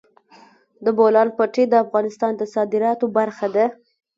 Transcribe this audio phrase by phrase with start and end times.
[0.85, 3.65] د بولان پټي د افغانستان د صادراتو برخه ده.